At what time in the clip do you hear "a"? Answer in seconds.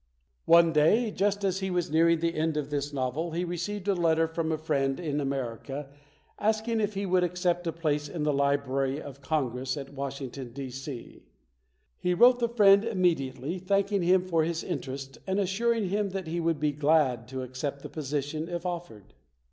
3.87-3.93, 4.51-4.57, 7.67-7.71